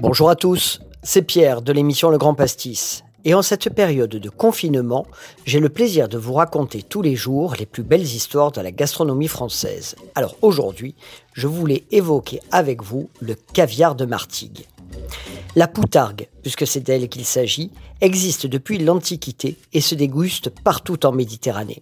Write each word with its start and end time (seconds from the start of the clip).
Bonjour 0.00 0.30
à 0.30 0.36
tous, 0.36 0.80
c'est 1.10 1.22
Pierre 1.22 1.62
de 1.62 1.72
l'émission 1.72 2.10
Le 2.10 2.18
Grand 2.18 2.34
Pastis. 2.34 3.02
Et 3.24 3.32
en 3.32 3.40
cette 3.40 3.70
période 3.70 4.10
de 4.10 4.28
confinement, 4.28 5.06
j'ai 5.46 5.58
le 5.58 5.70
plaisir 5.70 6.06
de 6.06 6.18
vous 6.18 6.34
raconter 6.34 6.82
tous 6.82 7.00
les 7.00 7.16
jours 7.16 7.54
les 7.58 7.64
plus 7.64 7.82
belles 7.82 8.02
histoires 8.02 8.52
de 8.52 8.60
la 8.60 8.72
gastronomie 8.72 9.26
française. 9.26 9.96
Alors 10.14 10.36
aujourd'hui, 10.42 10.94
je 11.32 11.46
voulais 11.46 11.84
évoquer 11.90 12.40
avec 12.50 12.82
vous 12.82 13.08
le 13.20 13.36
caviar 13.54 13.94
de 13.94 14.04
Martigues. 14.04 14.66
La 15.58 15.66
poutargue, 15.66 16.28
puisque 16.42 16.68
c'est 16.68 16.78
d'elle 16.78 17.08
qu'il 17.08 17.24
s'agit, 17.24 17.72
existe 18.00 18.46
depuis 18.46 18.78
l'Antiquité 18.78 19.56
et 19.72 19.80
se 19.80 19.96
déguste 19.96 20.50
partout 20.50 21.04
en 21.04 21.10
Méditerranée. 21.10 21.80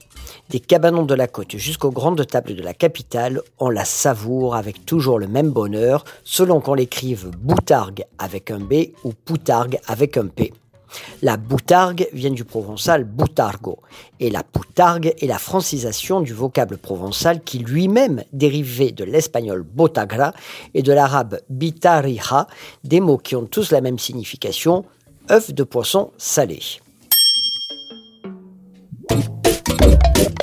Des 0.48 0.60
cabanons 0.60 1.04
de 1.04 1.12
la 1.12 1.26
côte 1.26 1.58
jusqu'aux 1.58 1.90
grandes 1.90 2.26
tables 2.26 2.54
de 2.54 2.62
la 2.62 2.72
capitale, 2.72 3.42
on 3.58 3.68
la 3.68 3.84
savoure 3.84 4.56
avec 4.56 4.86
toujours 4.86 5.18
le 5.18 5.28
même 5.28 5.50
bonheur, 5.50 6.06
selon 6.24 6.62
qu'on 6.62 6.72
l'écrive 6.72 7.28
boutargue 7.36 8.04
avec 8.16 8.50
un 8.50 8.60
B 8.60 8.94
ou 9.04 9.12
poutargue 9.12 9.78
avec 9.86 10.16
un 10.16 10.28
P. 10.28 10.54
La 11.22 11.36
boutargue 11.36 12.08
vient 12.12 12.30
du 12.30 12.44
provençal 12.44 13.04
boutargo, 13.04 13.78
et 14.20 14.30
la 14.30 14.42
poutargue 14.42 15.14
est 15.20 15.26
la 15.26 15.38
francisation 15.38 16.20
du 16.20 16.32
vocable 16.32 16.78
provençal 16.78 17.42
qui 17.42 17.58
lui-même 17.58 18.22
dérivait 18.32 18.92
de 18.92 19.04
l'espagnol 19.04 19.62
botagra 19.62 20.32
et 20.74 20.82
de 20.82 20.92
l'arabe 20.92 21.40
bitarija, 21.50 22.46
des 22.84 23.00
mots 23.00 23.18
qui 23.18 23.36
ont 23.36 23.46
tous 23.46 23.70
la 23.72 23.80
même 23.80 23.98
signification, 23.98 24.84
œuf 25.30 25.52
de 25.52 25.64
poisson 25.64 26.12
salé. 26.18 26.60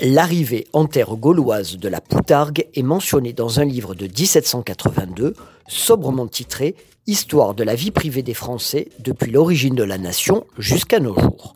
L'arrivée 0.06 0.68
en 0.74 0.86
terre 0.86 1.16
gauloise 1.16 1.78
de 1.78 1.88
la 1.88 2.02
poutargue 2.02 2.68
est 2.76 2.84
mentionnée 2.84 3.32
dans 3.32 3.62
un 3.62 3.64
livre 3.64 3.96
de 3.96 4.04
1782, 4.04 5.34
sobrement 5.70 6.28
titré 6.28 6.76
Histoire 7.08 7.54
de 7.54 7.64
la 7.64 7.74
vie 7.74 7.92
privée 7.92 8.22
des 8.22 8.34
Français 8.34 8.90
depuis 9.00 9.32
l'origine 9.32 9.76
de 9.76 9.84
la 9.84 9.98
nation 9.98 10.46
jusqu'à 10.58 11.00
nos 11.00 11.18
jours. 11.18 11.56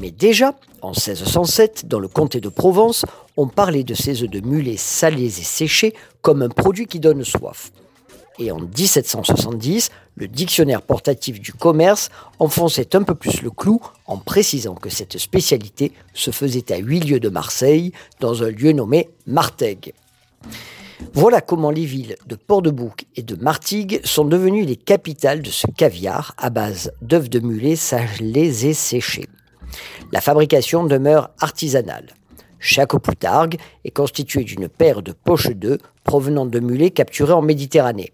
Mais 0.00 0.10
déjà, 0.10 0.54
en 0.80 0.92
1607, 0.92 1.86
dans 1.86 1.98
le 1.98 2.08
comté 2.08 2.40
de 2.40 2.48
Provence, 2.48 3.04
on 3.36 3.46
parlait 3.46 3.84
de 3.84 3.92
ces 3.92 4.22
œufs 4.22 4.30
de 4.30 4.40
mulet 4.40 4.78
salés 4.78 5.38
et 5.38 5.44
séchés 5.44 5.92
comme 6.22 6.40
un 6.40 6.48
produit 6.48 6.86
qui 6.86 6.98
donne 6.98 7.24
soif. 7.24 7.72
Et 8.38 8.50
en 8.52 8.58
1770, 8.58 9.90
le 10.16 10.28
dictionnaire 10.28 10.82
portatif 10.82 11.40
du 11.40 11.52
commerce 11.52 12.10
enfonçait 12.38 12.94
un 12.94 13.02
peu 13.02 13.14
plus 13.14 13.42
le 13.42 13.50
clou 13.50 13.80
en 14.06 14.18
précisant 14.18 14.74
que 14.74 14.90
cette 14.90 15.18
spécialité 15.18 15.92
se 16.14 16.30
faisait 16.30 16.72
à 16.72 16.76
huit 16.76 17.00
lieues 17.00 17.20
de 17.20 17.28
Marseille, 17.28 17.92
dans 18.20 18.42
un 18.42 18.50
lieu 18.50 18.72
nommé 18.72 19.10
Martègue. 19.26 19.94
Voilà 21.14 21.40
comment 21.40 21.70
les 21.70 21.84
villes 21.84 22.16
de 22.26 22.36
Port-de-Bouc 22.36 23.06
et 23.16 23.22
de 23.22 23.36
Martigues 23.36 24.00
sont 24.04 24.24
devenues 24.24 24.64
les 24.64 24.76
capitales 24.76 25.42
de 25.42 25.50
ce 25.50 25.66
caviar 25.66 26.34
à 26.38 26.50
base 26.50 26.92
d'œufs 27.02 27.28
de 27.28 27.40
mulet 27.40 27.76
salés 27.76 28.66
et 28.66 28.74
séchés. 28.74 29.26
La 30.12 30.20
fabrication 30.20 30.84
demeure 30.84 31.30
artisanale. 31.40 32.14
Chaque 32.58 32.96
poutargue 32.96 33.58
est 33.84 33.90
constituée 33.90 34.44
d'une 34.44 34.68
paire 34.68 35.02
de 35.02 35.12
poches 35.12 35.50
d'œufs 35.50 35.80
provenant 36.04 36.46
de 36.46 36.60
mulets 36.60 36.90
capturés 36.90 37.32
en 37.32 37.42
Méditerranée. 37.42 38.12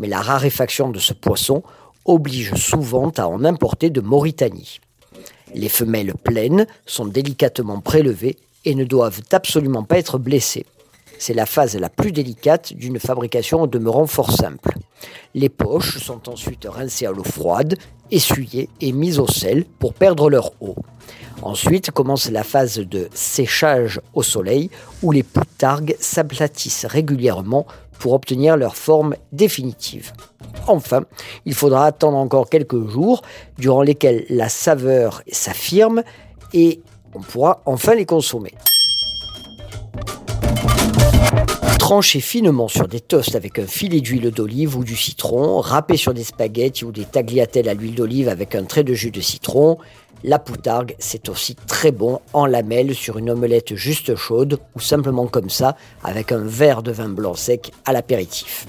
Mais 0.00 0.08
la 0.08 0.22
raréfaction 0.22 0.88
de 0.88 0.98
ce 0.98 1.12
poisson 1.12 1.62
oblige 2.06 2.54
souvent 2.54 3.10
à 3.18 3.28
en 3.28 3.44
importer 3.44 3.90
de 3.90 4.00
Mauritanie. 4.00 4.80
Les 5.54 5.68
femelles 5.68 6.14
pleines 6.14 6.66
sont 6.86 7.04
délicatement 7.04 7.80
prélevées 7.80 8.38
et 8.64 8.74
ne 8.74 8.84
doivent 8.84 9.20
absolument 9.30 9.84
pas 9.84 9.98
être 9.98 10.18
blessées. 10.18 10.64
C'est 11.18 11.34
la 11.34 11.44
phase 11.44 11.76
la 11.76 11.90
plus 11.90 12.12
délicate 12.12 12.72
d'une 12.72 12.98
fabrication 12.98 13.60
au 13.60 13.66
demeurant 13.66 14.06
fort 14.06 14.32
simple. 14.32 14.72
Les 15.34 15.48
poches 15.48 15.98
sont 15.98 16.28
ensuite 16.28 16.66
rincées 16.68 17.06
à 17.06 17.12
l'eau 17.12 17.24
froide, 17.24 17.76
essuyées 18.10 18.68
et 18.80 18.92
mises 18.92 19.18
au 19.18 19.26
sel 19.26 19.64
pour 19.78 19.94
perdre 19.94 20.28
leur 20.30 20.52
eau. 20.60 20.74
Ensuite 21.42 21.90
commence 21.90 22.30
la 22.30 22.44
phase 22.44 22.78
de 22.78 23.08
séchage 23.14 24.00
au 24.12 24.22
soleil 24.22 24.70
où 25.02 25.10
les 25.10 25.22
poutargues 25.22 25.96
s'aplatissent 25.98 26.84
régulièrement 26.84 27.66
pour 27.98 28.12
obtenir 28.12 28.56
leur 28.56 28.76
forme 28.76 29.14
définitive. 29.32 30.12
Enfin, 30.66 31.04
il 31.46 31.54
faudra 31.54 31.86
attendre 31.86 32.18
encore 32.18 32.48
quelques 32.50 32.88
jours 32.88 33.22
durant 33.58 33.82
lesquels 33.82 34.26
la 34.28 34.48
saveur 34.48 35.22
s'affirme 35.30 36.02
et 36.52 36.80
on 37.14 37.20
pourra 37.20 37.62
enfin 37.66 37.94
les 37.94 38.06
consommer. 38.06 38.52
Tranchez 41.90 42.20
finement 42.20 42.68
sur 42.68 42.86
des 42.86 43.00
toasts 43.00 43.34
avec 43.34 43.58
un 43.58 43.66
filet 43.66 44.00
d'huile 44.00 44.30
d'olive 44.30 44.76
ou 44.76 44.84
du 44.84 44.94
citron, 44.94 45.58
râpez 45.58 45.96
sur 45.96 46.14
des 46.14 46.22
spaghettis 46.22 46.84
ou 46.84 46.92
des 46.92 47.04
tagliatelles 47.04 47.68
à 47.68 47.74
l'huile 47.74 47.96
d'olive 47.96 48.28
avec 48.28 48.54
un 48.54 48.62
trait 48.62 48.84
de 48.84 48.94
jus 48.94 49.10
de 49.10 49.20
citron. 49.20 49.76
La 50.22 50.38
poutargue, 50.38 50.94
c'est 51.00 51.28
aussi 51.28 51.56
très 51.56 51.90
bon 51.90 52.20
en 52.32 52.46
lamelles 52.46 52.94
sur 52.94 53.18
une 53.18 53.28
omelette 53.28 53.74
juste 53.74 54.14
chaude 54.14 54.60
ou 54.76 54.80
simplement 54.80 55.26
comme 55.26 55.50
ça 55.50 55.74
avec 56.04 56.30
un 56.30 56.44
verre 56.44 56.84
de 56.84 56.92
vin 56.92 57.08
blanc 57.08 57.34
sec 57.34 57.72
à 57.84 57.92
l'apéritif. 57.92 58.68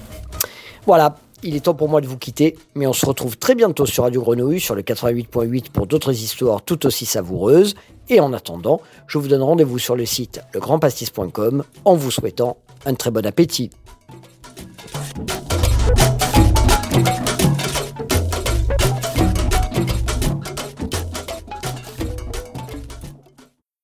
Voilà, 0.84 1.14
il 1.44 1.54
est 1.54 1.60
temps 1.60 1.74
pour 1.74 1.88
moi 1.88 2.00
de 2.00 2.08
vous 2.08 2.18
quitter, 2.18 2.56
mais 2.74 2.88
on 2.88 2.92
se 2.92 3.06
retrouve 3.06 3.36
très 3.36 3.54
bientôt 3.54 3.86
sur 3.86 4.02
Radio 4.02 4.20
Grenouille 4.20 4.58
sur 4.58 4.74
le 4.74 4.82
88.8 4.82 5.70
pour 5.70 5.86
d'autres 5.86 6.12
histoires 6.12 6.62
tout 6.62 6.86
aussi 6.86 7.06
savoureuses. 7.06 7.76
Et 8.08 8.20
en 8.20 8.32
attendant, 8.32 8.80
je 9.06 9.18
vous 9.18 9.28
donne 9.28 9.42
rendez-vous 9.42 9.78
sur 9.78 9.94
le 9.94 10.06
site 10.06 10.40
legrandpastis.com 10.54 11.62
en 11.84 11.94
vous 11.94 12.10
souhaitant 12.10 12.56
un 12.86 12.94
très 12.94 13.10
bon 13.10 13.24
appétit. 13.26 13.70